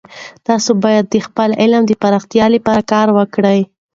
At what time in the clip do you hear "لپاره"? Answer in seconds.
2.55-2.81